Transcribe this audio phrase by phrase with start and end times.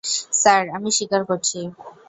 [0.33, 1.59] Sir, আমি স্বীকার করছি।